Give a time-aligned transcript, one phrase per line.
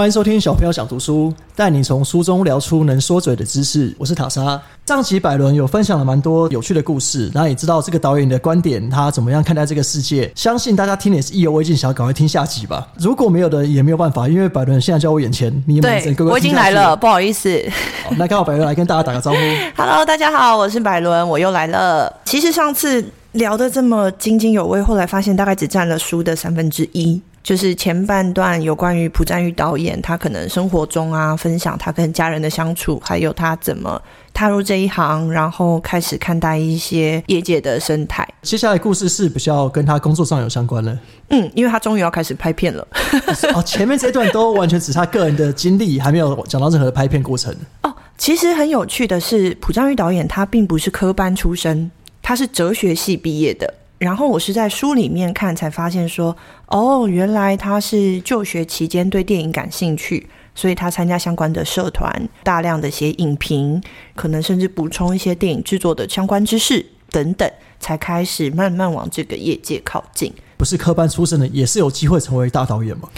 [0.00, 3.94] 欢迎收听小朋友想读书，带你从书中聊出能说嘴的知识。
[3.98, 4.58] 我是塔莎。
[4.86, 10.32] 上集百伦有分享了蛮多有趣的故事，然后也知道这个导演的观点，他怎么样看待这个世界。
[10.34, 12.88] 相信大家听也是意犹未尽，想要赶快听下集吧。
[12.96, 17.62] 如果没有的也没有办法，因为百伦现在在我眼前，你们对，我已经来了，不好意思。
[18.02, 19.36] 好，那刚好百伦来跟大家打个招呼。
[19.76, 22.10] Hello，大家好，我是百伦，我又来了。
[22.24, 27.20] 其实上次聊的这么津津有味，后来发现大概只占了书的三分之一。
[27.42, 34.00] 就是前半段有关于朴赞玉导演，他可能生活中啊，分享他跟家人的相处，还有他怎么
[34.34, 38.26] 踏入这一行，然后开始看待一些业界的生态。
[38.42, 40.96] 接下来故事是比较跟他工作上有相关的。
[41.30, 42.86] 嗯，因为他终于要开始拍片了。
[43.54, 47.54] 哦，前面这段都完全只是他个人的经历，还没有讲到任何的拍片过程。
[47.82, 53.74] 哦，其实很有趣的是，朴赞玉导演他并不是科班出身，他是哲学系毕业的。
[54.00, 56.34] 然后我是在书里面看才发现说，
[56.68, 62.10] 哦，原来他是就学期间对电影感兴趣，所以他参加相关的社团，
[62.42, 63.78] 大量的写影评，
[64.16, 67.46] 可能甚至补充一些电影制作的相关知识等等，
[67.78, 70.32] 才开始慢慢往这个业界靠近。
[70.56, 73.10] 不是科班出身的，也是有机会成为大导演吗？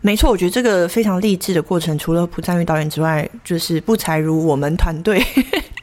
[0.00, 5.24] 没错，我觉得这个非常励志的过程，除了朴赞玉导演之外，就是不才如我们团队。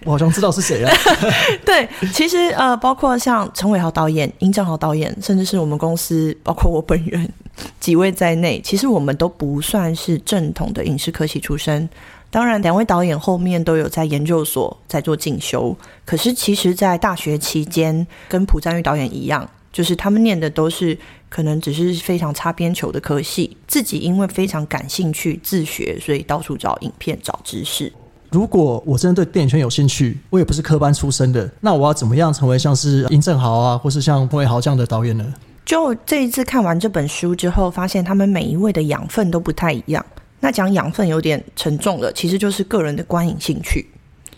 [0.05, 0.91] 我好像知道是谁了。
[1.65, 7.31] 对，其实呃，包括像陈伟豪导演、殷正豪导演，甚至是我们公司，包括我本人
[7.79, 11.87] 几位在内，其实我们都不算是正统的影视科系出身。
[12.29, 15.75] 当然，两位导演后面都有在研究所在做进修。
[16.05, 27.91] 可是，其实，在大学期间，跟朴赞玉导演一样，就是他们念的都是可能只是非常擦边球的科系，自己因为非常感兴趣自学，所以到处找影片、找知识。
[28.31, 35.33] 如果我真的对电影圈有兴趣，我也不是科班出身的，那我要怎么样成为像是殷正豪啊，或是像彭伟豪这样的导演呢？
[35.65, 40.05] 就这一次看完这本书之后，发现他们每一位的养分都不太一样。
[40.39, 43.85] 那讲养分有点沉重了，其实就是个人的观影兴趣。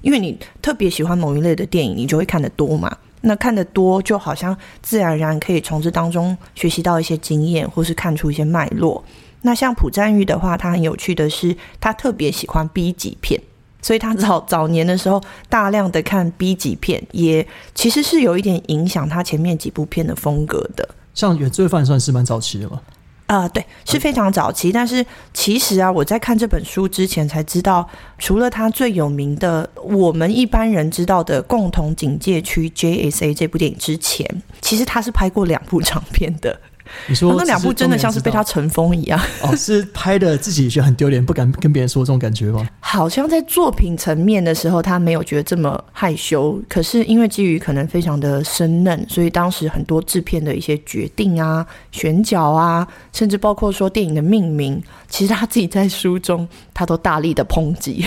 [0.02, 2.98] 因为你特别喜欢某一类的电影，你就会看得多嘛。
[3.22, 9.04] 那看得多，就好像自然而然可以从这当中学习到一些经验，或是看出一些脉络。
[9.44, 13.40] 那像朴赞玉的话，他很有趣的是，他特别喜欢 B 级片。
[13.84, 17.46] 所以他早早年的时候，大量的看 B 级片，也
[17.76, 20.90] 其实是有一点影响他前面几部片的风格的。
[21.14, 22.82] 像《原罪犯》算是蛮早期的吗？
[23.28, 24.72] 啊，对，是非常早期。
[24.72, 34.28] 但是其实啊，我在看这本书之前才知道，除了他最有名的，我们一般人知道的《共同警戒区》JSA 这部电影之前，
[34.62, 36.60] 其实他是拍过两部长片的。
[37.08, 42.68] 你说那两部真的像是被他尘封一样哦，是拍的自己觉得很丢脸，不敢跟别人说这种感觉吗？
[42.80, 58.06] 好像在作品层面的时候，他没有觉得这么害羞，可是因为基于可能非常的生嫩，所以当时很多制片的一些决定啊、选角啊，甚至包括说电影的命名，其实他自己在书中他都大力的抨击。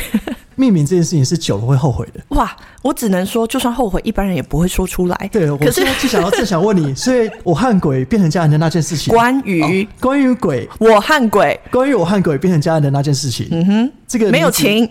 [0.56, 2.20] 命名这件事情是久了会后悔的。
[2.30, 5.30] 哇，我只能说，就算后悔，一般人也不会说出来。
[5.30, 14.88] 对，可是就想要正想问你， 所以我和鬼变成家人的那件事情，关于关于鬼，我和鬼，关于我和鬼变成家人的那件事情，嗯哼，这个没有情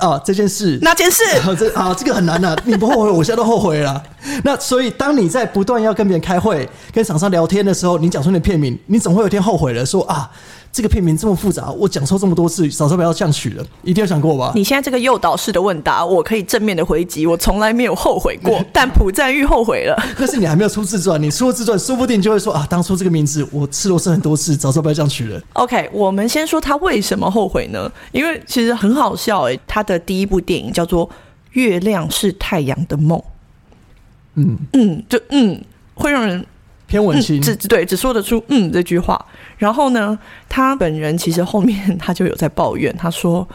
[0.00, 1.24] 啊，这件事那件事，
[1.58, 4.02] 这啊，这个很难的，你不后悔，我现在都后悔了。
[4.44, 10.30] 那所以，当你在不断要跟别人开会、跟厂商聊天的时候，你讲出你的片名，你总会有一天后悔了，说啊。
[10.76, 14.52] 这个片名这么复杂，我讲错这么多次，早知道不要这样取了，一定要想过吧？
[14.54, 19.96] 你现在这个诱导式的问答，我可以正面的回击，我从来没有后悔过， 但朴赞玉后悔了。
[20.18, 25.40] 但是你还没有出自传，你出了自传，说不定就会说啊，当初这个名字我吃螺丝很多次，早知道不要这样取了。
[25.54, 27.90] OK，我们先说他为什么后悔呢？
[28.12, 31.08] 因为其实很好笑诶，他的第一部电影叫做
[31.52, 33.18] 《月亮是太阳的梦》。
[34.34, 35.58] 嗯嗯，就嗯，
[35.94, 36.44] 会让人。
[36.86, 39.24] 偏文青，只对只说得出嗯这句话。
[39.58, 43.46] 然后呢，他本人其实后面他就有在抱怨，他说：“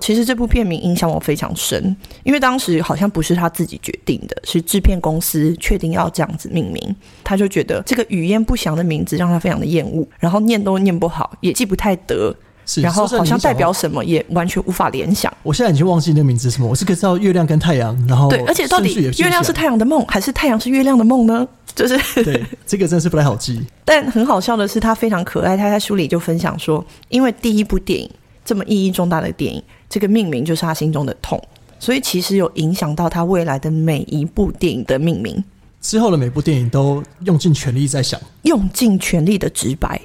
[0.00, 6.96] 其实这部片名影响我非常深，因为当时好像不是他自己决定的，是制片公司确定要这样子命名。
[7.22, 12.34] 他就觉得这个语言不详的名字让他非常的厌恶，然后念都念不好，也记不太得。”
[12.80, 15.32] 然后好像代表什么也完全无法联想。
[15.42, 21.44] 我现在已经忘记那个名字什么，我是可知道月亮跟太阳，然后对，而且到底月亮是太阳的梦，还是太阳是月亮的梦呢？
[21.74, 23.60] 就是对这个真是不太好记。
[23.84, 28.08] 但很好笑的是，他非常可爱，他在书里就分享说，因为第一部电影
[28.44, 31.42] 这么意义重大的电影，这个命名就是他心中的痛，
[31.78, 35.42] 所以其实有影响到他未来的每一部电影的命名。
[35.80, 40.00] 之后的每部电影都用尽全力在想，用尽全力的直白。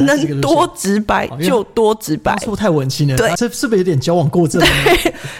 [0.00, 3.16] 能多直白就多直白，是不是太文青了？
[3.16, 4.62] 对，这是不是有点矫枉过正？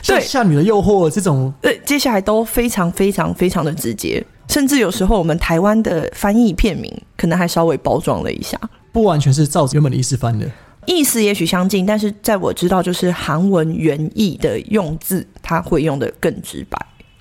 [0.05, 8.59] 对，夏女的诱惑这种，对，接下来都非常非常非常的直接，甚至有时候我们台湾的翻译片名可能还稍微包装了一下，
[8.93, 10.51] 不完全是照原本的意思翻的。
[10.87, 16.79] 意思也许相近，但是在我知道就是韩文原意的用字，他会用的更直白。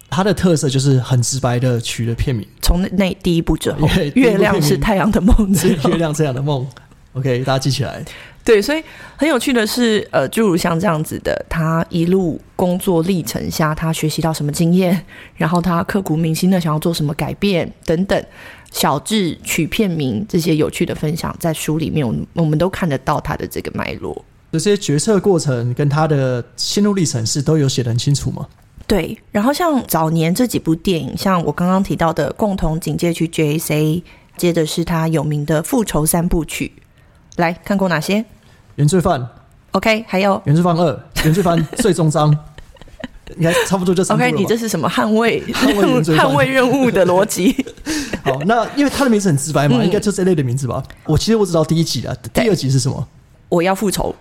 [0.10, 6.66] 它的特色就是很直白的取了片名，从那那 第一部之后月亮是太阳的梦之后 月，亮这样的梦。
[7.18, 8.04] OK，大家记起来。
[8.44, 8.82] 对，所以
[9.18, 15.04] 很有趣的是，呃，诸如像这样子的，他一路工作历程下，他学习到什么经验，
[15.36, 18.26] 然后他刻骨铭心的想要做什么改变等等，
[18.72, 24.24] 小智取片名这些有趣的分享，在书里面我们我们都看得到他的这个脉络。
[24.54, 28.48] 这些决策过程跟他的心路历程是都有写得很清楚吗？
[28.88, 33.60] 对，然后像早年这几部电影，像我刚刚提到的《共同警戒区 JAC》，
[34.38, 36.72] 接着是他有名的《复仇三部曲》，
[37.38, 38.24] 来看过哪些
[38.76, 39.28] 原罪犯、
[39.72, 42.30] ？OK，还有原罪犯二、原罪犯 最终章，
[43.38, 47.56] 应该差不多就三部 OK，你这是什么捍卫捍卫 捍卫任务的逻辑？
[48.24, 50.84] 好，那因为他的名字很直白嘛，嗯应该就这类的名字吧。
[51.06, 53.08] 我其实我只知道第一集啊，第二集是什么？
[53.50, 54.14] 我要复仇。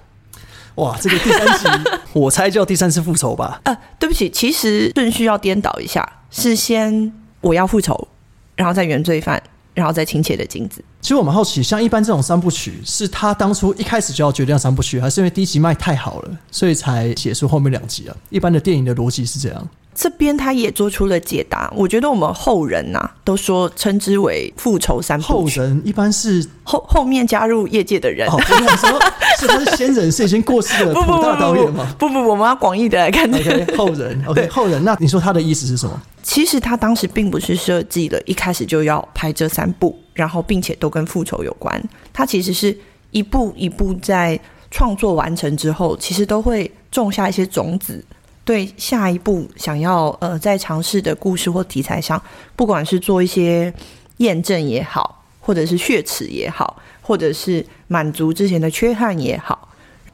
[0.76, 3.60] 哇，这个第三集我猜叫第三次复仇吧。
[3.64, 8.08] 呃，对不起，其实顺序要颠倒一下，是先我要复仇，
[8.54, 9.42] 然后再原罪犯，
[9.72, 10.84] 然后再亲切的金子。
[11.06, 18.16] 其实我蛮好奇，像一般这种三部曲，是他当初一开始就要决定要三部曲，还是因为第一集卖太好了，所以才写出后面两集啊？
[18.28, 19.68] 一般的电影的逻辑是这样。
[19.94, 28.28] 这边他也做出了解答，我觉得我们后人呐、都说称之为复仇三部曲，后人一般是后后面加入业界的人。
[28.28, 29.00] 哦，我想说，
[29.38, 33.52] 是他是先人，是已经过世的 不大导演不吗不不不，我们要广义的来看这个。
[33.52, 34.82] ？OK，后人，OK，后人。
[34.82, 36.02] 那你说他的意思是什么？
[36.24, 41.80] 其实他当时并不是设计了一开始就要拍这三部，然后并且都跟复仇有关。
[42.12, 42.76] 它其实是
[43.12, 44.38] 一步一步在
[44.70, 48.04] 创作完成之后，其实都会种下一些种子，
[48.44, 52.20] 对下一步想要呃在尝试的故事或题材上，
[52.56, 53.72] 不管是做一些
[54.16, 59.68] 验证也好，或者是血耻也好，或者是满足之前的缺憾也好，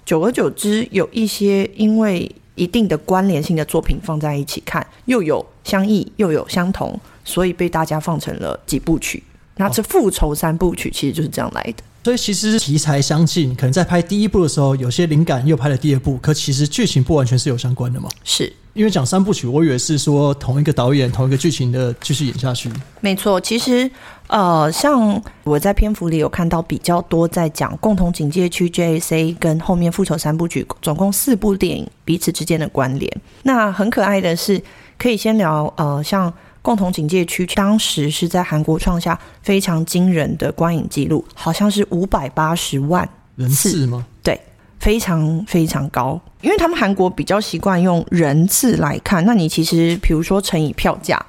[0.05, 9.23] 久而久之，有一些因为一定的关联性的作品放在一起看，又有相异又有相同，所以被大家放成了几部曲。
[9.57, 11.83] 那这复仇三部曲其实就是这样来的。
[12.05, 18.09] 所以其实题材相近，可能在拍第一部的时候有些灵感，又拍了第二部，可其实剧情不完全是有相关的嘛。
[18.25, 22.69] 是，因为讲三部曲，我以为是说同一个导演、同一个剧情的继续演下去。
[23.01, 23.41] 没错。
[23.41, 23.89] 其实，
[24.27, 33.09] 呃，像我在篇幅里有看到比较多在讲共同警戒区 JAC 跟后面复仇三部曲，总共四部电影彼此之间的关联。
[33.45, 34.61] 那很可爱的是，
[34.99, 44.07] 可以先聊呃，像共同警戒区当时是在韩国创下非常惊人的观影记录，好像是五百八十万人次吗？
[44.23, 44.41] 对，
[44.79, 49.25] 非常非常高，因为他们韩国比较习惯用人次来看。
[49.27, 51.21] 那你其实比如说乘以票价，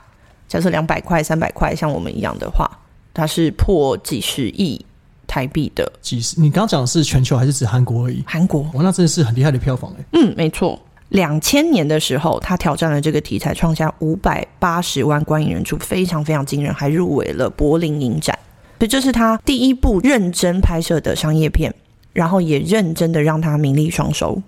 [0.47, 2.69] 假设两百块、三百块，像我们一样的话，
[3.11, 4.85] 它是破几十亿
[5.25, 6.39] 台币的几十？
[6.39, 8.23] 你刚刚讲的是全球还是指韩国而已？
[8.27, 8.61] 韩国。
[8.73, 10.05] 哇，那真的是很厉害的票房哎。
[10.13, 10.79] 嗯，没错。
[11.13, 18.37] 两千年的时候，他挑战了这个题材，创下五百八十万观影人数，非常非常惊人，还入围了柏林影展。
[18.79, 21.71] 所以这是他第一部认真拍摄的商业片，
[22.13, 24.41] 然后也认真的让他名利双收。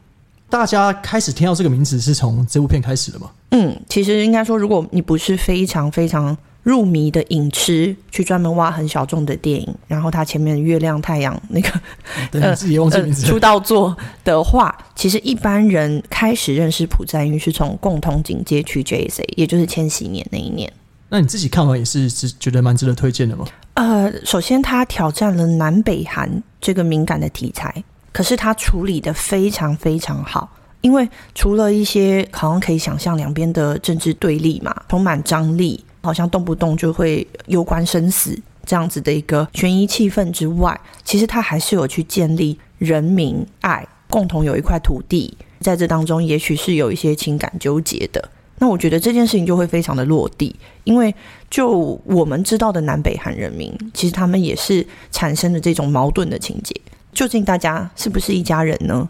[0.50, 3.30] 大家开始听到这个名字是从这部片开始的吗？
[3.52, 6.36] 嗯，其实应该说，如果你不是非常非常
[6.66, 11.70] 入迷的影痴，去专门挖很小众的电影，然后他前面月亮、太阳那个
[12.32, 13.30] 对，你自己也忘记名字了。
[13.30, 20.74] 出道作的话，其实一般人开始认识朴赞玉是从共同警戒区 JSA，也就是千禧年那一年。
[21.08, 23.46] 那你自己看完也是是觉得蛮值得推荐的吗？
[23.76, 27.72] 呃，首先他挑战了南北韩这个敏感的题材，
[28.12, 30.50] 可是他处理的非常非常好。
[30.82, 48.30] 因为除了一些好像可以想象两边的政治对立嘛，充满张力，好像动不动就会攸关生死这样子的一个悬疑气氛之外，其实他还是有去建立人民爱，共同有一块土地，在这当中也许是有一些情感纠结的。
[48.58, 51.14] 那我觉得这件事情就会非常的落地，因为
[51.50, 56.74] 就我们知道的南北韩人民，其实他们也是产生了这种矛盾的情节。
[57.12, 59.10] 究竟大家是不是一家人呢？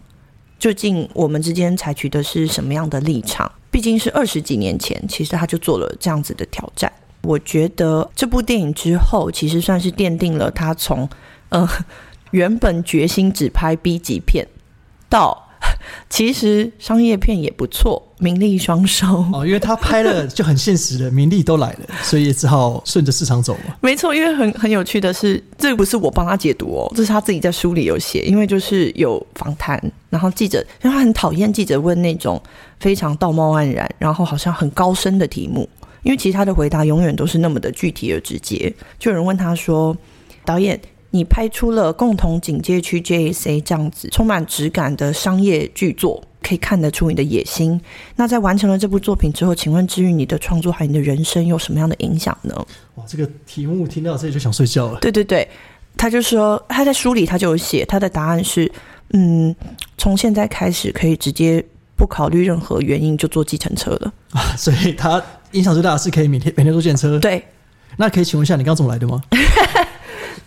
[0.58, 3.52] 究竟我们之间采取的是什么样的立场？
[3.76, 6.90] 毕竟是二十几年前，其实他就做了这样子的挑战。
[7.24, 11.10] 我觉得这部电影之后，其实算是奠定了他从
[11.50, 11.68] 呃
[12.32, 14.48] 原本决心只拍 B 级片，
[15.10, 15.45] 到
[16.10, 19.26] 其实商业片也不错，名利双收。
[19.34, 23.76] 哦，因为他拍了就很现实的，名利都来了， 所以也只好顺着市场走嘛。
[23.82, 28.22] 没错，因为很很有趣的是，这个不是我帮他解读哦，这是他自己在书里有写。
[28.26, 32.42] 因为就是有访谈，然后记者，因为他很讨厌记者问那种
[32.80, 35.68] 非常道貌岸然，然后好像很高深的题目，
[36.04, 38.74] 因为其实他的回答永远都是那么的具体而直接。
[38.98, 39.96] 就有人问他说
[40.46, 40.80] ：“导演，
[41.16, 47.80] 你拍出了共同警戒区 JSA 这样子充满质感的商业巨作，可以看得出你的野心。
[48.18, 52.54] 那在完成了这部作品之后，请问至于你的创作还有你的人生有什么样的影响呢？
[52.96, 55.00] 哇，这个题目听到这里就想睡觉了。
[55.00, 55.48] 对对对，
[55.96, 58.70] 他就说他在书里他就有写，他的答案是，
[59.14, 59.56] 嗯，
[59.98, 61.64] 从现在开始可以直接
[61.96, 64.14] 不考虑任何原因就坐计程车了。
[64.32, 67.18] 啊，所以他影响最大的是可以每天每天坐电车。
[67.20, 67.42] 对，
[67.96, 69.22] 那可以请问一下，你刚刚怎么来的吗？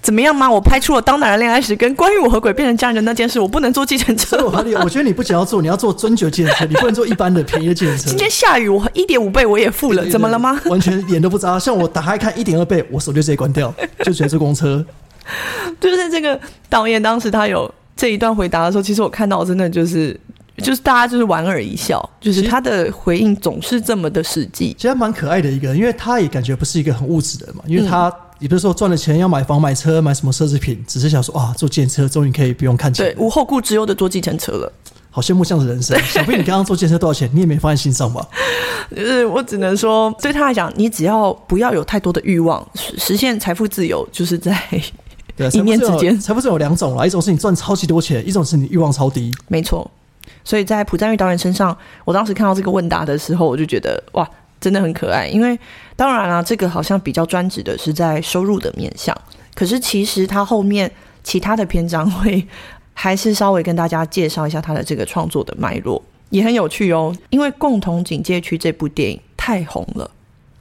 [0.08, 0.50] 怎么样吗？
[0.50, 4.42] 我拍出了《当男人恋爱时》跟关于我和鬼变成家人的那件事，我不能坐计程车所以。
[4.42, 8.08] 我合理，我觉得你不仅要坐，你要坐尊爵计程车，你不能坐一般的便宜的计程车。
[8.08, 10.58] 今天下雨，我一点五倍我也付了，怎么了吗？
[10.64, 11.58] 完全眼都不眨。
[11.58, 13.70] 像我打开看一点二倍，我手就直接关掉，
[14.02, 14.82] 就觉得坐公车。
[15.78, 20.18] 就是这个导演当时他有这一段回答的时候，其实我看到真的就是
[20.56, 24.74] 就是大家就是莞尔一笑，就是他的回应总是这么的实际。
[24.78, 34.72] 其实蛮可爱的一个，因为他也感觉不是一个很物质的人嘛，因为他也不是说赚了钱要买房买车买什么奢侈品，只是想说啊，坐电车终于可以不用看钱对，，无后顾之忧的坐计程车了。
[35.10, 35.98] 好羡慕这样的人生。
[36.02, 37.28] 小飞，你刚刚坐电车多少钱？
[37.32, 38.24] 你也没放在心上吧？
[38.94, 44.56] 就是我只能说，对他来讲，你只要不要有太多的欲望，实实现财富自由，就是在
[45.52, 49.32] 一念之间财富自由有两种啦，一种是你赚超级多钱，一种是你欲望超低。
[49.48, 49.90] 没错。
[50.44, 54.28] 所以在朴赞玉导演身上，我当时看到这个问答的时候，我就觉得哇，
[54.60, 55.26] 真的很可爱。
[55.26, 55.58] 因为
[55.96, 59.16] 当然啦、这个好像比较专指的是在收入的面向，
[59.54, 60.90] 可是其实他后面
[61.22, 62.46] 其他的篇章会
[62.94, 67.14] 还是稍微跟大家介绍一下他的这个创作的脉络，也很有趣哦。
[67.30, 70.10] 因为《共同警戒区》这部电影太红了，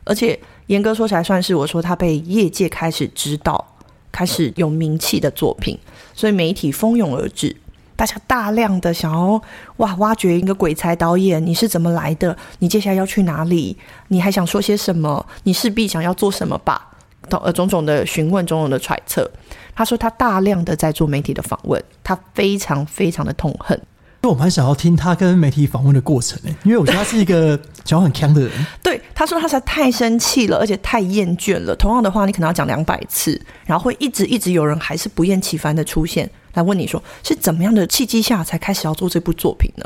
[0.03, 3.73] 而且严格说起来，算是我说他被业界开始知道、
[4.11, 5.77] 开始有名气的作品，
[6.13, 7.55] 所以媒体蜂拥而至。
[7.97, 9.41] 大家大量的想要
[9.77, 12.37] 哇挖掘一个鬼才导演，你是怎么来的？
[12.59, 13.75] 你接下来要去哪里？
[14.07, 15.25] 你还想说些什么？
[15.43, 16.89] 你势必想要做什么吧？
[17.27, 19.29] 等呃种种的询问，种种的揣测。
[19.75, 23.79] 他说他大量的在做媒体的访问，他非常非常的痛恨。
[24.27, 28.51] 因为我蛮想要听他跟媒体访问的过程诶、因为我觉得他是一个讲很强的人。
[28.83, 31.73] 对，他说他实在太生气了，而且太厌倦了。
[31.73, 39.85] 同样的话，你可能要讲两百次，然后会一直一直有人还是不厌其烦的出现来问你说是怎么样的契机下才开始要做这部作品呢？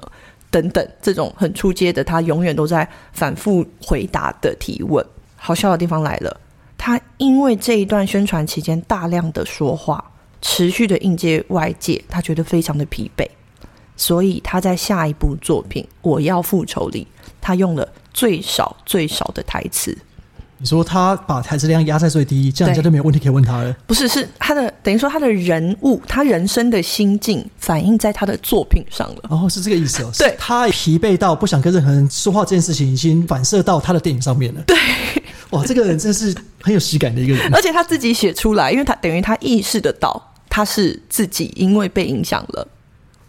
[0.50, 5.06] 等等，这种很出街的，他永远都在反复回答的提问。
[5.36, 6.36] 好笑的地方来了，
[6.80, 10.04] 他因为这一段宣传期间大量的说话，
[10.42, 13.28] 持续的应接外界，他觉得非常的疲惫。
[14.02, 17.06] 所以他在下一部作品《我要复仇》里，
[17.40, 19.96] 他用了最少最少的台词，
[20.58, 23.72] 你说他把台词量压在最低，这样人家就没有问题可以问他了。
[23.86, 29.22] 不是是他的等于说他的人物，他人生的心境反映在他的作品上了。
[29.30, 30.10] 哦，是这个意思哦。
[30.18, 34.64] 对是他疲惫到不想跟任何人说话这件事情，已经反射到他的电影上面了。
[34.66, 34.76] 对，
[35.52, 37.54] 哇，这个人真是很有喜感的一个人。
[37.54, 42.68] 而且他自己写出来，因为他等于他意识得到他是自己因为被影响了，哦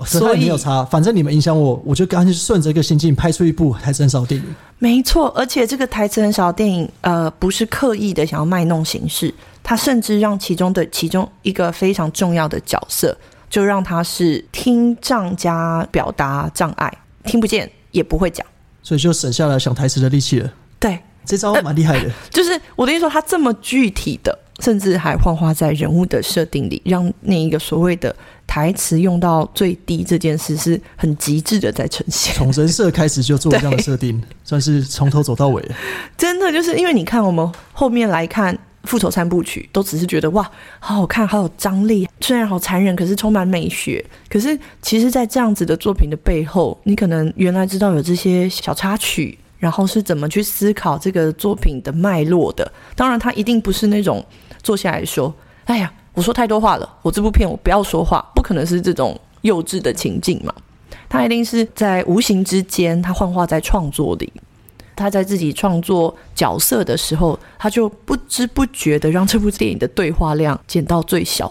[0.05, 4.47] 所以没有差，反正你们影响我，我就干脆顺着一个心境拍出一部台词很少的电影。
[4.79, 9.33] 没错，而且这个台词很少的电影，呃，不是刻意的想要卖弄形式，
[9.63, 13.17] 他甚至让其中的其中一个非常重要的角色，
[13.49, 16.93] 就让他是听障加表达障碍，
[17.25, 18.45] 听不见也不会讲。
[18.83, 20.53] 所以就省下了想台词的力气了。
[20.81, 22.11] 对，这招蛮厉害的。
[22.31, 28.15] 就是我的意思说，他这么具体的，甚至还幻化在人物的设定里，让那一个所谓的
[28.53, 32.35] 台词用到最低这件事是很极致的在呈现。
[32.35, 35.71] 从人设开始就做这样的设定，算是从头走到尾。
[36.19, 40.43] 真的就是因为你看我们后面来看《复仇三部曲》，都只是觉得哇，
[40.81, 44.05] 好好看，好有张力，虽然好残忍，可是充满美学。
[44.29, 49.39] 可是其实，在这样子的作品的背后，你可能原来知道有这些小插曲。
[49.59, 52.71] 然后是怎么去思考这个作品的脉络的？
[52.95, 54.23] 当然，他一定不是那种
[54.63, 55.33] 坐下来说
[55.65, 60.53] ：“哎呀，我说太多话了，我这部片我不要说话。”不可能是这种幼稚的情境嘛？
[61.09, 64.33] 他一定是在无形之间，他幻化在创作里。
[64.95, 71.51] 他在自己创作角色的时候，他就不知不觉的让这部电影的对话量减到最小。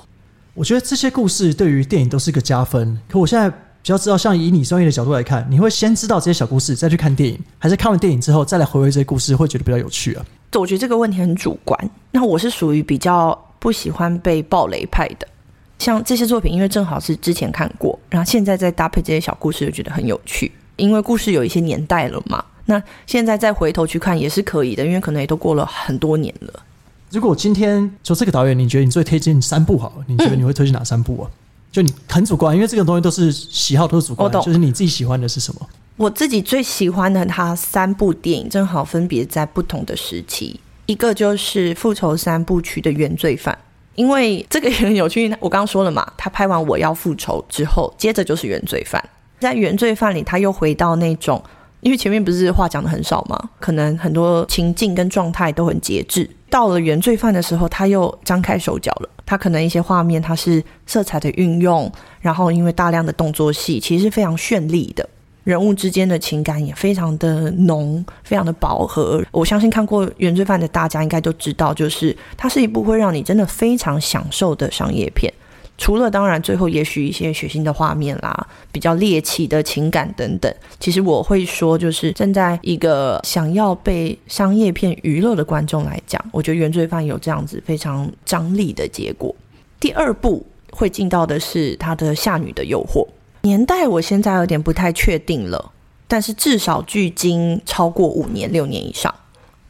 [0.53, 3.00] 我觉得这些故事对于电影都是个加分。
[3.10, 10.25] 可我现在比较知道，像以你专业的角度来看，你会先知道这些小故事，再去看电影，还是看完电影之后再来回味这些故事，会觉得比较有趣啊？
[10.53, 11.89] 我觉得这个问题很主观。
[12.12, 15.27] 那我是属于比较不喜欢被暴雷派的。
[15.77, 20.51] 像这些作品，因为正好是之前看过，然后现在再搭配这些小故事，就觉得很有趣。
[20.75, 26.53] 因为故事有一些年代了嘛，那现在再回头去看也是可以的，因为可能也都过了很多年了。
[27.12, 31.30] 如果今天就这个导演，你觉得你最推荐三部好了，你觉得你会推荐哪三部啊？
[31.72, 35.68] 就你很主观，因为这个东西都是喜好，都是主观我，懂就是你自己喜欢的是什么？
[35.98, 40.60] 我自己最喜欢的他三部电影，正好分别在不同的时期。
[40.91, 43.57] 一个就是《复仇三部曲》的原罪犯，
[43.95, 45.33] 因为这个也很有趣。
[45.39, 49.01] 我刚刚说了嘛，他拍完《我要复仇》之后，接着就是《原罪犯》。
[49.39, 51.41] 在《原罪犯》里，他又回到那种，
[51.79, 56.29] 因为前面不是话讲的很少嘛，可能很多情境跟状态都很节制。
[56.50, 59.10] 到了《原罪犯》的时候，他又张开手脚了。
[59.25, 65.07] 他可能一些画面，它是色彩的运用，然后因为大量的动作戏，其实是非常绚丽的。
[65.43, 69.24] 人物之间的情感也非常的浓，非常的饱和。
[69.31, 75.33] 我相信看过《原罪犯》的大家应该都知道，就是它是一部会让你真的非常享受的商业片。
[75.77, 89.33] 除了当然最后也许一些血腥的画面啦，比较猎奇的情感等等，其实我会说，就是站在一个想要被商业片娱乐的观众来讲，我觉得《原罪犯》有这样子非常张力的结果。
[89.79, 93.03] 第二部会进到的是他的《夏女的诱惑》。
[93.41, 95.71] 年代我现在有点不太确定了，
[96.07, 99.13] 但是至少距今超过五年、六年以上，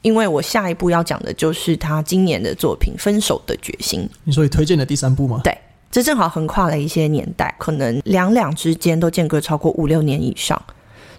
[0.01, 4.01] 因为我下一步要讲的就是他今年的作品《分手的决心》。
[4.25, 5.39] 你说你推荐的第三部吗？
[5.43, 5.57] 对，
[5.89, 10.61] 这正好横跨了一些年代，可能两两之间都间隔超过五六年以上，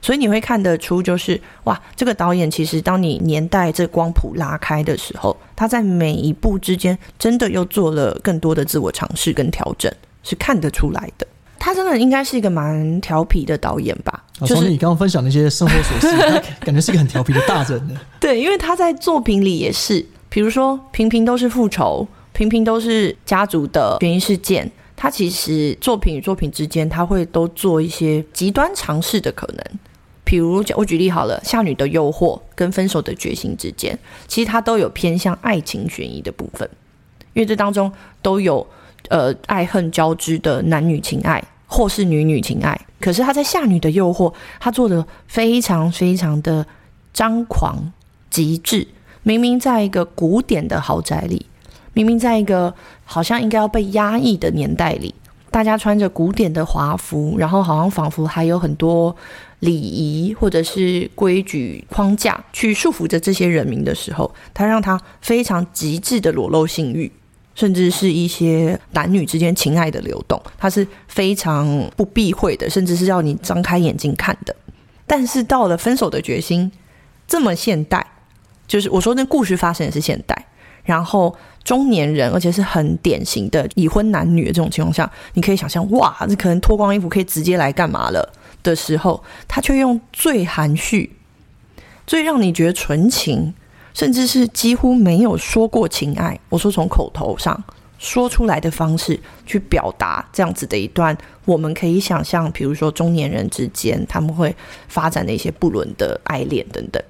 [0.03, 9.91] 所以你会看得出，就是哇，这个导演其实当你年代这光谱拉开的时候，他在每一步之间真的又做了更多的自我尝试跟调整，
[10.23, 11.27] 是看得出来的。
[11.65, 14.25] 他真的应该是一个蛮调皮的导演吧？
[14.41, 16.09] 就是你刚刚分享那些生活琐事，
[16.59, 17.95] 他感觉是一个很调皮的大人呢。
[18.19, 24.69] 对，因为他在作品里也是，比如说平平都是复仇，平平都是家族的悬疑事件。
[24.97, 29.65] 他其实作品与作品之间，他会都做一些极端尝试的可能。
[30.25, 36.69] 比如我举例好了，《夏女的诱惑》跟《分手的决心》之间，其实他都有偏向爱情悬疑的部分，
[37.35, 38.67] 因为这当中都有
[39.11, 41.41] 呃爱恨交织的男女情爱。
[41.73, 46.67] 或是女女情爱，可是他在《夏女的诱惑》，他做的非常非常的
[47.15, 47.91] 张狂
[48.29, 48.87] 极致。
[49.23, 51.47] 明明在一个古典的豪宅里，
[51.95, 52.75] 明明在一个
[53.07, 55.15] 好像应该要被压抑的年代里，
[55.51, 59.17] 大家穿着古典的华服，然后好像仿佛还有很多
[59.61, 67.11] 礼仪或者是规矩框架去束缚着这些人民的时候，他让他非常极致的裸露性欲。
[67.55, 74.55] 甚至是一些男女之间情爱的流动，它是非常不避讳的，甚至是要你张开眼睛看的。
[75.07, 76.73] 但是到了分手的决心，
[77.29, 78.07] 这么现代，
[78.67, 80.47] 就是我说那故事发生的是现代，
[80.85, 91.17] 然后中年人，而且是很典型的已婚男女的这种情况下，你可以想象，哇，这可能脱光衣服可以直接来干嘛了的时候，他却用最含蓄、
[92.07, 93.53] 最让你觉得纯情。
[93.95, 97.63] 甚至是几乎没有说过情爱，我说从口头上
[97.99, 104.55] 说出来的方式去表达这样子的一段，我们可以想象，比如说中年人之间他们会
[104.89, 107.03] 发展的一些不伦的爱恋等等，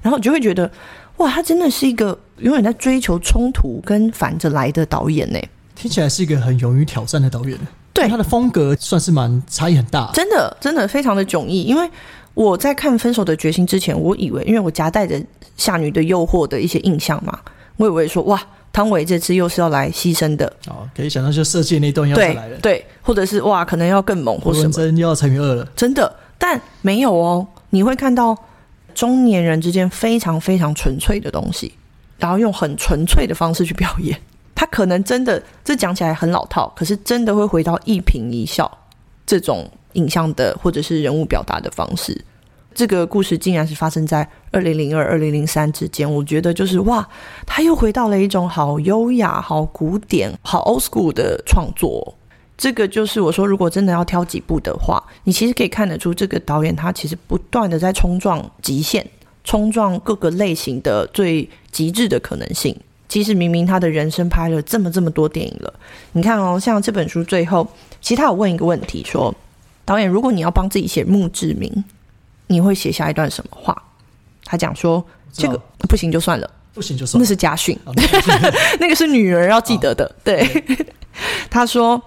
[0.00, 0.70] 然后你就会觉得，
[1.18, 5.38] 哇，他真的是一个永远在追求冲突跟反着来的导演呢。
[5.74, 7.58] 听起来是一个很勇于挑战的导演，
[7.92, 11.90] 对他的风格算是蛮差异很大，真的真的非常的迥异，因为。
[12.34, 15.18] 我在看《分手的决心》之前，我以为，因为我夹带着
[15.56, 17.38] 《夏女的诱惑》的一些印象嘛，
[17.76, 18.40] 我以为说，哇，
[18.72, 20.46] 汤唯这次又是要来牺牲的。
[20.68, 27.46] 哦，可以想到就设计那段要来了，对，或者是哇，可能要更猛，或者真又要乘以二了，真的，但没有哦。
[27.70, 28.36] 你会看到
[28.94, 31.74] 中年人之间非常非常纯粹的东西，
[32.18, 34.18] 然后用很纯粹的方式去表演。
[34.54, 38.70] 他可能真的，这讲起来很老套，可是真的会回到一颦一笑
[39.26, 39.70] 这种。
[39.94, 42.24] 影像的或者是人物表达的方式，
[42.72, 46.10] 这个故事竟然是发生在二零零二、二零零三之间。
[46.10, 47.06] 我觉得就是哇，
[47.44, 52.14] 他又回到了一种好优雅、好古典、好 old school 的创作。
[52.56, 59.04] 这个就是我说，如果真的要挑几部的话，你其实可以看得出，这个导演他其实不断的在冲撞极限，
[59.42, 62.76] 冲撞各个类型的最极致的可能性。
[63.08, 65.74] 其实明明他的人生拍了这么这么多电影了，
[66.12, 67.66] 你看哦，像这本书最后，
[68.00, 69.34] 其实他有问一个问题说。
[69.90, 71.82] 导演，如果你要帮自己写墓志铭，
[72.46, 73.76] 你会写下一段什么话？
[74.44, 77.76] 他讲说，这个不行就算了，不行就算，那是家训，
[78.78, 80.14] 那个是女儿要记得的。
[80.22, 80.46] 对，
[81.50, 82.00] 他说，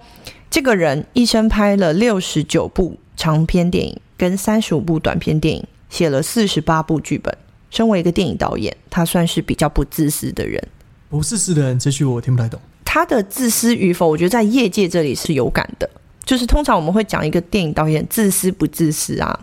[0.50, 7.36] 这个人一生拍了六十九部长篇电影，跟三十五部短篇电影，写了四十八部剧本。
[7.68, 10.66] 身为一个电影导演，他算是比较不自私的人。
[11.10, 12.58] 不自私的人，这句我听不太懂。
[12.82, 15.90] 他的自私与否，我觉得在业界这里是有感的。
[16.24, 19.38] 就是通常我们会讲一个电影导演自私不自私啊，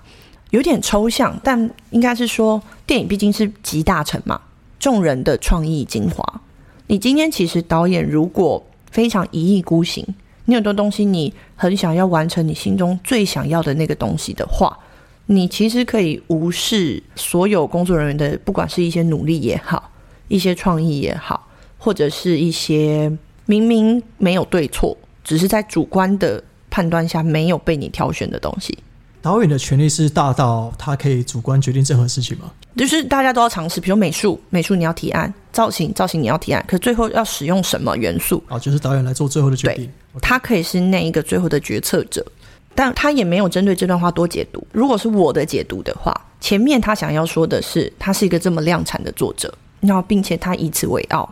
[0.50, 4.39] 有点抽象，但应该是说电影毕竟是集大成嘛，
[4.80, 6.41] 众人的创意精华。
[6.88, 10.06] 你今天其实导演如果非常一意孤行，
[10.46, 14.78] 你很多东西你很想要完成你心中最想要的那个东西的话，
[15.28, 19.91] 你其实可以无视所有工作人员的，不管是一些努力也好，
[20.28, 23.12] 一些创意也好，或者是一些。
[23.48, 28.75] 明明没有对错，只是在主观的判断下没有被你挑选的东西。
[29.21, 32.49] 导演的权利是大到他可以主观决定任何事情吗？
[32.75, 36.65] 就是大家都要尝试，比如美术，美术你要提案；造型，造型你要提案。
[36.67, 38.43] 可最后要使用什么元素？
[38.47, 39.88] 啊，就是导演来做最后的决定。
[40.23, 42.25] 他可以是那一个最后的决策者，
[42.73, 44.65] 但他也没有针对这段话多解读。
[44.71, 51.31] 如果是我的解读的话，前面他想要说的是，他是一个这么量产的作者，那并且他以此为傲，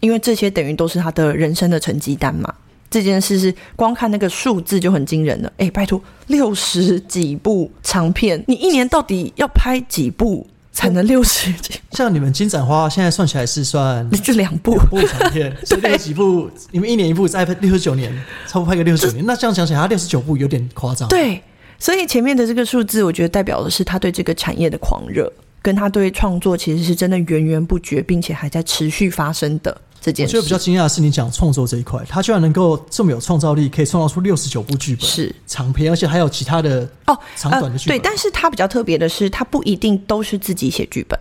[0.00, 2.54] 因为这些等于都是他的人生的成绩单嘛。
[2.90, 5.52] 这件事是光看那个数字就很惊人了。
[5.58, 11.74] 哎，拜托，六十几部长片，你一年到底要拍几部才能六十几？
[11.92, 18.12] 像你们金盏花现在算起来是算就两部部长片， 所以六十几部，你们一年一部，再拍六十九年，
[18.46, 19.24] 差不多拍个六十九年。
[19.26, 21.08] 那这样想起来，他六十九部有点夸张。
[21.08, 21.42] 对，
[21.78, 29.76] 所以前面的这个数字，我觉得代表的是他对这个产业的狂热，跟他对创作其实是真的源源不绝，并且还在持续发生的。
[30.10, 37.98] 我觉得比较惊讶的是，你讲创作这一块，他居然能够这么有创造力，可以创造出六十九部剧本，是长篇，而且还有其他的哦长短的剧本。
[37.98, 41.18] 对，但是他比较特别的是，他不一定都是自己写剧本。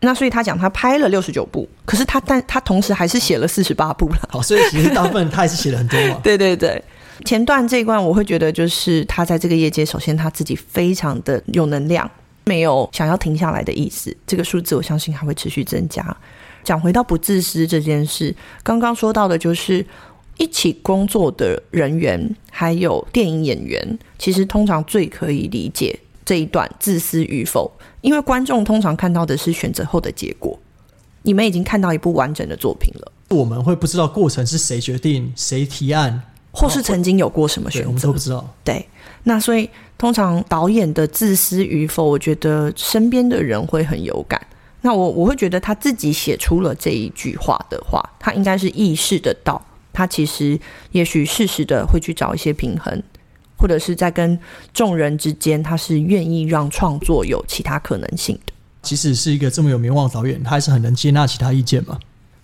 [0.00, 4.28] 那所以他讲他拍了六十九部，可是他但他同时还是写了四十八部了。
[4.30, 6.20] 好，所以其实大部分他也是写了很多嘛。
[6.22, 6.80] 对对对，
[7.24, 12.08] 前段这一关我会觉得就是他在这个业界，首先他自己非常的有能量，
[12.44, 14.14] 没有想要停下来的意思。
[14.26, 16.04] 这个数字我相信还会持续增加。
[16.66, 19.86] 讲回到不自私这件事，刚刚说到的就是
[20.36, 30.58] 一起工作的人员，还有电影演员，其实通常最可以理解这一段自私与否，因为观众通常看到的是选择后的结果，
[31.22, 38.52] 你们已经看到一部完整的作品了，我们会不知道过程是谁决定、谁提案，或是曾经有过什么选择，我们都不知道。
[38.64, 38.84] 对，
[39.22, 44.44] 那所以通常导演的自私与否，我觉得身边的人会很有感。
[44.86, 49.60] 那我我会觉得他自己写出了这一句话的话，他应该是意识得到，
[49.92, 50.56] 他其实
[50.92, 53.02] 也许适时的会去找一些平衡，
[53.58, 54.38] 或者是在跟
[54.72, 58.52] 众人之间，他是愿意让创作有其他可能性的。
[58.82, 61.98] 即使是一个这么有名望的导演，他还是很能接纳其他意见嘛？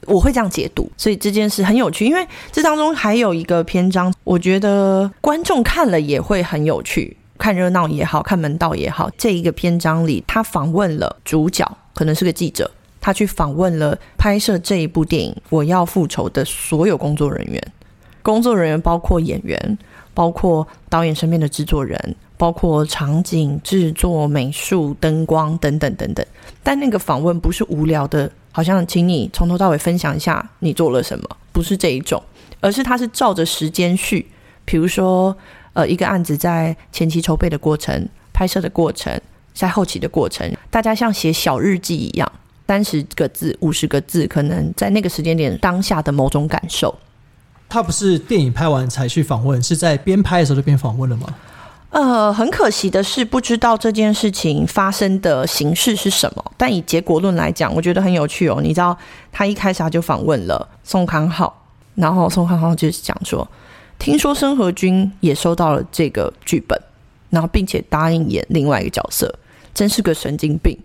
[0.07, 11.79] 我会这样解读，所以这件事很有趣，因为这当中还有一个篇章，我觉得观众看了也会很有趣，看热闹也好看门道也好，这一个篇章里，他访问了主角。
[11.95, 17.73] 可能是个记者，他去访问了拍摄这一部电影《我要复仇》的所有工作人员。
[18.23, 19.79] 工作人员包括演员，
[20.15, 26.25] 包括导演身边的制作人，包括场景制作、美术、灯光等等等等。
[26.63, 32.23] 但那个访问不是无聊的，好像请你从头到尾分享一下你做了什么，不是这一种，
[32.61, 34.25] 而是他是照着时间序，
[34.65, 35.37] 比如说
[35.73, 39.21] 呃一个案子在前期筹备的过程、拍摄的过程。
[39.55, 42.33] 在后期的过程，大家像写小日记一样，
[42.67, 46.95] 三十个字、五十个字，可能在那个时间点当下的某种感受。
[47.69, 51.27] 他不是电影拍完才去访问，是在边拍的时候就边访问了吗？
[51.91, 56.43] 呃，很可惜的是，不知道这件事情发生的形式是什么。
[56.57, 58.61] 但以结果论来讲，我觉得很有趣哦。
[58.63, 58.97] 你知道，
[59.31, 61.55] 他一开始他就访问了宋康昊，
[61.95, 63.47] 然后宋康昊就是讲说，
[63.99, 66.81] 听说申和君也收到了这个剧本，
[67.29, 69.35] 然后并且答应演另外一个角色。
[69.75, 70.79] 真是个神经病，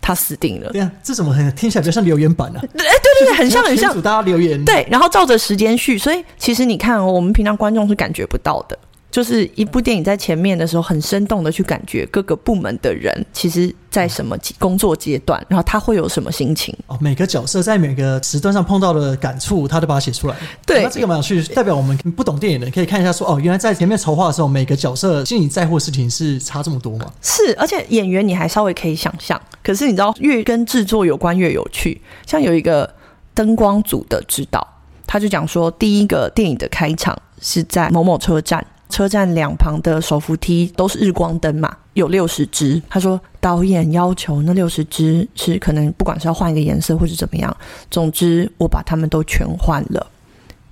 [0.00, 0.70] 他死定了。
[0.70, 2.60] 对啊，这怎么很听起来比较像留言板呢？
[2.62, 3.94] 哎，对对对，很像很像。
[4.02, 8.78] 大家留言对，然后照着时间序，所以其实你看哦，我们平常观众是感觉不到的。
[9.14, 16.76] 就是一部电影在前面的时候，很生动的去感觉各个部门的人其实在什么工作阶段，然后他会有什么心情。
[16.88, 20.34] 哦，每个角色在每个时段上碰到的感触，他都把它写出来。
[20.66, 27.06] 对，那这个蛮有趣，代表我们不懂电影的可以看一下，说哦，原来在前面筹划的时候，每个角色心里在乎的事情是差这么多吗？
[27.22, 32.02] 是，而且演员你还稍微可以想象，可是你知道越跟制作有关越有趣。
[32.26, 32.92] 像有一个
[33.32, 34.66] 灯光组的指导，
[35.06, 38.66] 他就讲说，第一个电影的开场是在某某车站。
[38.94, 42.80] 车站两旁的手扶梯都是日光灯嘛，有六十支。
[42.88, 47.56] 他说导演要求那六十支是可能不管是要换一个颜色或者怎么样，
[47.90, 50.06] 总之我把他们都全换了。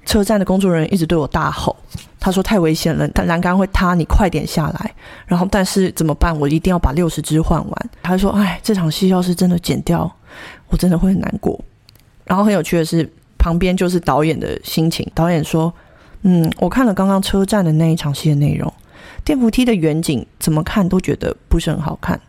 [0.06, 1.74] 车站的工作人员一直对我大吼，
[2.20, 4.94] 他说太危险了，他栏杆会塌，你快点下来。
[5.26, 6.38] 然后但是怎么办？
[6.38, 7.90] 我一定要把六十支换完。
[8.04, 10.08] 他说哎，这场戏要是真的剪掉，
[10.68, 11.60] 我真的会很难过。
[12.24, 15.04] 然后很有趣的是，旁边就是导演的心情。
[15.12, 15.74] 导演说。
[16.22, 18.72] 嗯，我看了刚刚车站的那一场戏的内容，
[19.24, 22.20] 电扶梯的远景怎么看都觉得不是很好看，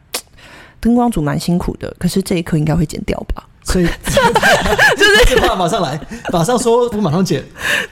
[0.80, 3.48] 灯光组蛮辛苦的，可是这一刻应该会剪掉吧？
[3.64, 3.86] 所以
[4.98, 6.00] 就是这话马上来，
[6.32, 7.44] 马上说，我马上剪。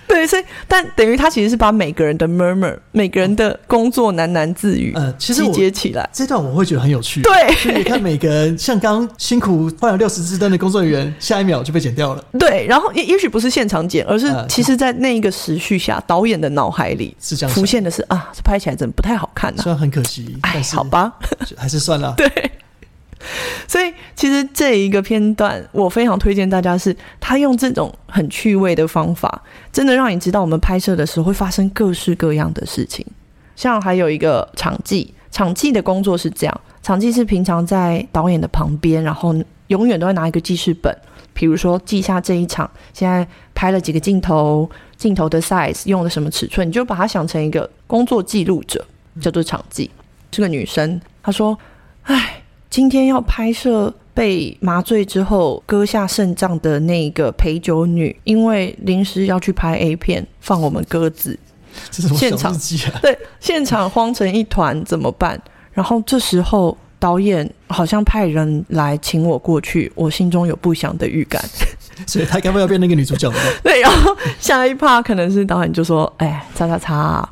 [0.07, 6.07] 对，所以但等于他其实是把每个人的 murmur，每个人的工作喃喃自语，呃，其实集我结起来。
[6.11, 7.21] 这段我会觉得很有趣。
[7.21, 21.13] 对所以你看每个人，像刚辛苦换了六十支灯的工作人员，下一秒就被剪掉了， 对，然后也也许不是现场剪，而是呃其实在那一个时序下，导演的脑海里是这样浮现的是啊，这拍起来真的不太好看啊、虽然很可惜，哎但，是好吧，
[21.57, 22.13] 还是算了。
[22.17, 22.29] 对。
[23.67, 33.05] 所以其实这一个片段，我非常推荐大家是，他用这种很趣味的方法，真的让你知道我们拍摄的时候会发生各式各样的事情。
[33.55, 39.35] 像还有一个场记，场记的工作是这样，场记是平常在导演的旁边，然后
[39.67, 40.95] 永远都会拿一个记事本，
[41.33, 48.83] 比如说记下这一场现在拍了几个镜头，镜头的 size 用了什么尺寸，你就把它想成一个工作记录者，
[49.21, 49.89] 叫做场记。
[50.31, 51.57] 是个女生，她说
[52.03, 52.40] ：“唉，
[52.71, 61.37] 今天要拍摄被麻醉之后割下肾脏的那个陪酒女，因为临时要去拍 A 片，放我们鸽子，
[61.91, 62.99] 现场啊？
[63.01, 65.39] 对，现场慌成一团，怎么办？
[65.73, 71.43] 然后这时候导演好像派人来请我过去，我心中有不祥的预感。
[72.07, 73.37] 所以他该不要变那个女主角了？
[73.61, 77.29] 对，然后下一趴可能是导演就说：“哎，叉叉叉，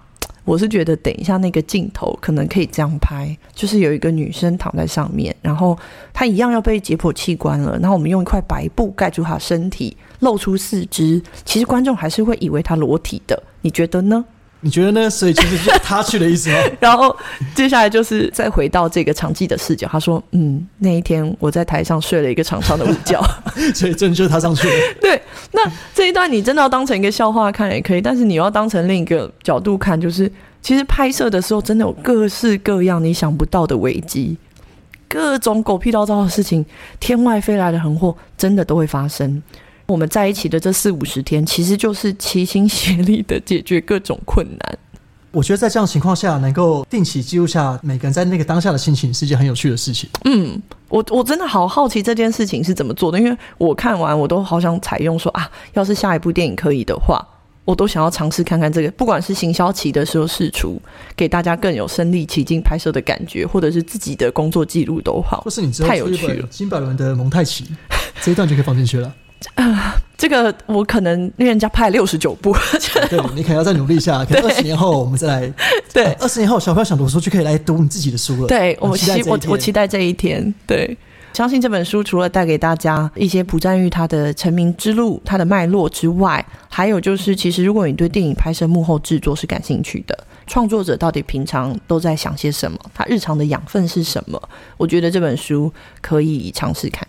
[0.50, 5.78] 我是觉得等一下那个镜头可能可以这样拍，就是有一个女生躺在上面，然后
[6.12, 14.26] 她一样要被解剖器官了，然后我们用一块白布盖住她身体，露出四肢，其实观众还是会以为她裸体的，你觉得呢？”
[14.62, 15.10] 你觉得呢？
[15.10, 16.58] 所以其实就是他去的意思吗？
[16.82, 17.15] 然后
[17.56, 23.22] 接下来就是再回到这个场记的视角，他说：“嗯，那一天我在台上睡了一个长长的午觉。
[23.74, 24.74] 所以真的就是他上去了。
[25.00, 25.22] 对，
[25.54, 25.62] 那
[25.93, 30.30] 这一段你真的要当成一个笑话看也可以，但是你要当成另一个角度看，就是
[30.62, 34.38] 其实拍摄的时候真的有各式各样你想不到的危机，
[35.08, 36.65] 各种狗屁叨叨的事情，
[37.00, 39.41] 天外飞来的横祸真的都会发生。
[39.89, 44.80] 我们在一起的这四五十天，其实就是齐心协力的解决各种困难。
[45.32, 50.08] 我觉得在这样情况下，能够定期记录下每个人在那个当下的心情，是一件很有趣的事情。
[50.25, 57.19] 嗯，我我真的好好奇这件事情是怎么做的，因为我看完我都好想采用说啊，要是下一部电影可以的话，
[57.65, 60.80] 我都想要尝试看看这个，不管是行销期的时候试出，
[61.15, 65.49] 给大家更有身临其境拍摄的感觉，或者是自己的工作记录都好或。
[65.49, 67.65] 是你之后太有趣了金百伦的蒙太奇，
[68.21, 69.12] 这一段就可以放进去了。
[70.17, 72.54] 这个我可能因为人家拍六十九部，
[73.10, 75.54] 对你可能要再努力一下，可能二十年后我们再来。
[75.93, 78.47] 对二十年后小朋友想读书就可以来读你自己的书了。
[78.47, 80.54] 对我期我我期待这一天。
[80.67, 80.97] 对，
[81.34, 94.41] 相信这本书除了带给大家一些朴赞玉他的成名之路、他的脉络之外，还有就是，其实如果你对电影拍摄幕后制作是感兴趣的，创作者到底平常都在想些什么，他日常的养分是什么？
[94.75, 95.71] 我觉得这本书
[96.02, 97.08] 可以尝试看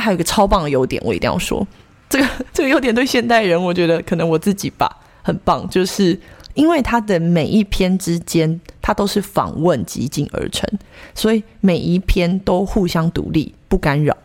[0.00, 1.66] 还有一个超棒的优点，我一定要说，
[2.08, 4.88] 这个 这个优点对现代人，我觉得可能我自己吧，
[5.22, 6.18] 很棒，就是
[6.54, 10.68] 因为它的每一篇之间，它都是访问集锦而成，
[11.14, 14.16] 所以每一篇都互相独立，不干扰。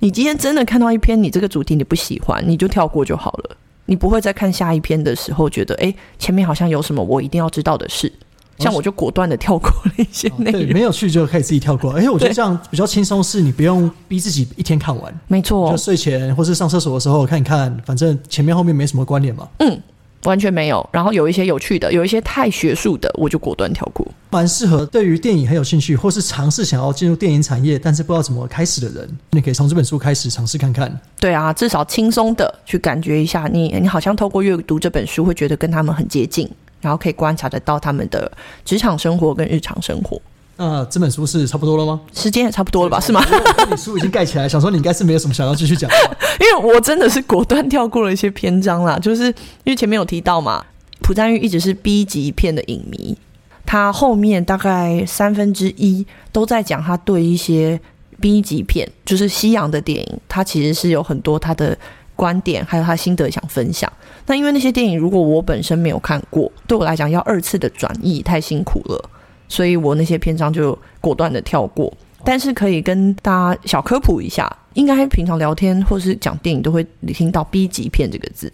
[0.00, 3.56] 你今天真的看到一篇你这个主题你不喜欢，你就跳过就好了。
[3.86, 8.12] 你不会在看下一篇的时候觉得，哎，前面好像有什么我一定要知道的事，
[8.58, 10.72] 像我就果断的跳过了一些哦对，内容。
[10.72, 11.92] 没有去就可以自己跳过。
[11.92, 19.48] 而且我觉得这样比较轻松，是你不用逼自己一天看完，没错就，睡前或是上厕所的时候看一看，反正前面后面没什么关联嘛。
[19.58, 19.80] 嗯
[20.24, 20.88] 完全没有。
[20.92, 24.06] 然后有一些有趣的，有一些太学术的，我就果断跳过。
[24.30, 30.96] 蛮适合对于电影很有兴趣，或是尝试想要进入电影产业，但是不知道怎么开始的人，你可以从这本书开始尝试看看。
[31.18, 36.48] 对啊，至少轻松的去感觉一下你，你好像透过阅读这本书，会觉得跟他们很接近，
[36.82, 38.30] 然后可以观察得到他们的
[38.66, 40.20] 职场生活跟日常生活。
[40.56, 41.98] 那这本书是差不多了吗？
[42.12, 43.00] 时间也差不多了吧？
[43.00, 43.24] 是吗？
[43.24, 45.96] 因为我看你书已经盖起来， 想说你应该是没有什么想要继续讲的。
[46.38, 50.62] 因为我真的是果断跳过了一些篇章啦，就是因为前面有提到嘛，
[51.00, 53.16] 朴赞玉一直是 B 级片的影迷，
[53.64, 57.80] 他后面大概三分之一都在讲他对一些
[58.20, 61.76] B 级片，就是西洋的电影，他其实是有很多他的
[62.14, 63.90] 观点，还有他心得想分享。
[64.26, 69.10] 那因为那些电影如果我本身没有看过，对我来讲要二次的转译太辛苦了，
[69.48, 71.92] 所以我那些篇章就果断的跳过。
[72.24, 78.52] 但是可以跟大家小科普一下，应该平常聊天或是讲电影都会听到 B 级片这个字。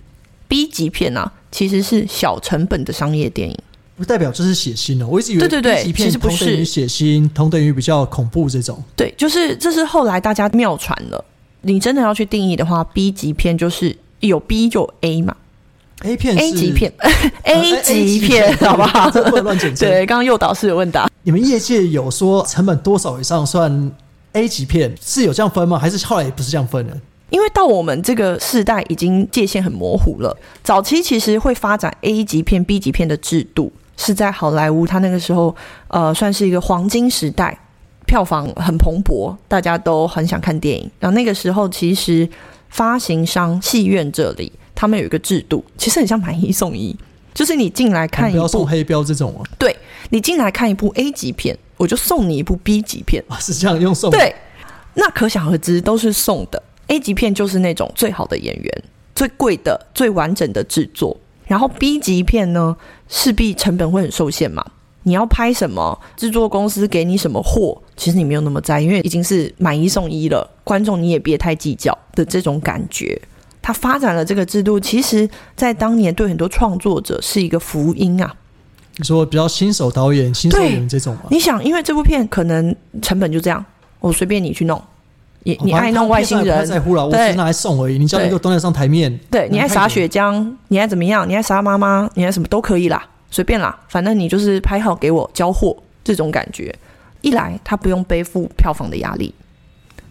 [0.48, 3.58] B 级片啊，其实是小成本的商业电影。
[3.98, 8.82] 不代表这是血腥哦，我一直以为对对对 B 级片其实不是同等于血腥，同等于比较恐怖这种。
[8.96, 11.22] 对，就是这是后来大家妙传了。
[11.60, 15.36] 你真的要去定义的话，B 级片就是有 B 就有 A 嘛
[16.04, 17.10] A 片是， A 级片呃
[17.52, 19.10] ，A 级片，好不好？
[19.12, 19.88] 这不能乱简称。
[19.88, 23.92] 对，刚刚诱导式有问答，你们业界有说成本多少以上算
[24.32, 25.78] A 级片是有这样分吗？
[25.78, 26.96] 还是后来也不是这样分的？
[27.30, 30.34] 因为到我们这个世代，已经界限很模糊了。
[30.62, 35.54] 早期其实会发展 A 级片、B 级片的制度，是在好莱坞，它那个时候
[35.88, 37.58] 呃算是一个黄金时代，
[38.06, 40.90] 票房很蓬勃，大家都很想看电影。
[41.00, 42.26] 然后那个时候，其实
[42.70, 46.96] 发行商、戏院这里，他们有一个制度，其实很像买一送一，
[47.34, 49.76] 就是你进来看一不要送部，黑标这种啊，对
[50.10, 53.24] 你进来看一部 A 级片，我就送你一部 B 级片。
[53.26, 54.16] 啊是这样用送的。
[54.16, 54.32] 对，
[54.94, 56.62] 那可想而知都是送的。
[56.86, 58.84] A 级片就是那种最好的演员、
[59.16, 61.16] 最贵的、最完整的制作，
[61.48, 62.76] 然后 B 级片呢，
[63.08, 64.64] 势必成本会很受限嘛。
[65.02, 70.48] 你要拍什么，制作公司给你什么货，其实你没有那么在意，因为已经是买一送一了。
[70.62, 73.20] 观众你也别太计较的这种感觉。
[73.68, 78.34] 他发展了这个制度，其实在当年对很多创作者是一个福音啊。
[78.96, 83.62] 你说比较新手导演、新手演员这种嘛，你想，因为这部片可能成本就这样，
[84.00, 84.82] 我随便你去弄，
[85.42, 87.98] 你你爱弄外星人，在乎了，我对只是拿来送而已。
[87.98, 96.74] 你叫那个端得上台面，对，你爱撒血浆，你爱怎么样，你爱杀妈妈，你爱什么都可以啦，随便啦，反正你就是拍好给我交货，这种感觉。
[97.20, 99.34] 一来他不用背负票房的压力，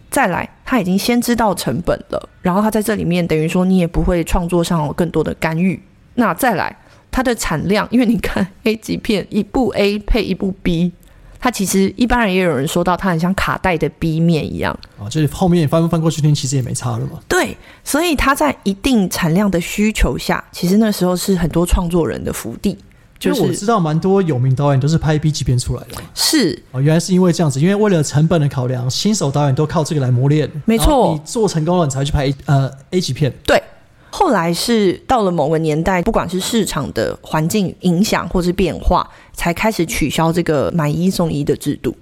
[0.08, 5.82] 再来他已经先知道成本了，然后他在这里面等于说你也不会创作上有更多的干预。
[6.16, 6.76] 那再来
[7.10, 10.92] 它的产量，因为你看 A 级片一部 A 配一部 B。
[11.40, 17.18] 它其实一般人也有人说到，它很像卡带的 B 面一样，啊，就是后面翻翻过去听，其实也没差了嘛。
[17.26, 22.76] 对，所以它在一定产量的需求下，其实那时候是很多创作人的福地，
[23.18, 30.50] 就是我知道蛮多有名导演都是拍 B 级片出来的是哦，原来是因为这样子，因为为了成本的考量，新手导演都靠这个来磨练。
[30.64, 33.32] 没错你做成功了，你才去拍呃 A 级片。
[33.44, 33.62] 对。
[34.10, 41.94] 后来是到了某个年代，不管是市场的环境影响或是变化，才开始取消这个买一送一的制度。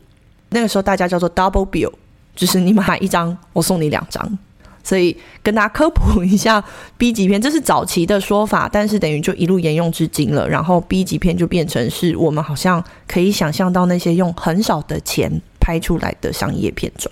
[0.50, 1.92] 那个时候大家叫做 double bill，
[2.34, 4.38] 就是你买一张，我送你两张。
[4.86, 6.62] 所以跟大家科普一下
[6.96, 10.48] B 级片，这是早期的说法，但是等于就一路沿用至今了。
[10.48, 17.10] 然后 B 级片就变成是我们好像可以想象到那些用很少的钱拍出来的商业片种。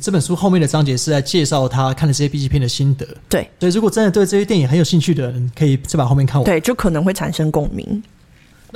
[0.00, 3.06] 这本书后面的章节是在介绍他看了这些 B 级片的心得。
[3.28, 6.44] 对所以如果真的对这些电影很有兴趣的人，可以再把后面看完。
[6.44, 8.02] 对，就可能会产生共鸣。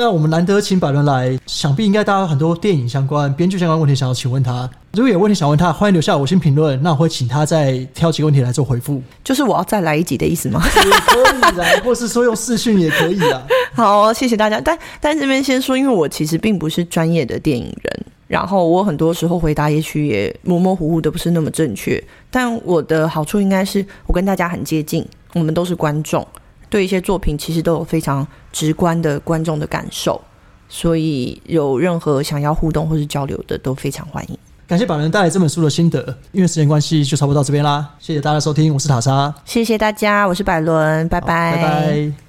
[0.00, 4.70] 那我们难得请百伦来，想必应该大家有很多电影相关、编剧相关问题想要请问他。
[4.92, 10.62] 如果有问题想问他，欢迎留下五星评论，那我会请他再挑几个问题来做回复，就是我要再来一集的意思吗？
[10.64, 13.42] 也可以啦，或是说用视讯也可以啦。
[13.74, 14.60] 好，谢谢大家。
[14.60, 22.00] 但但这边先说，因为我其实并不是专业的电影人，然后我很多时候回答也许也模模糊糊的，不是那么正确。
[22.30, 26.24] 但我的好处应该是我跟大家很接近，我们都是观众，
[26.70, 30.20] 对一些作品其实都有非常直观的观众的感受，
[30.68, 34.38] 所以有任何想要互动或是交流的，都非常欢迎。
[34.66, 37.94] 感谢百伦带来这本书的心得，因为时间关系就差不多到这边啦。
[37.98, 42.27] 谢谢大家收听，我是塔莎，谢谢大家，我是百伦，拜拜拜拜。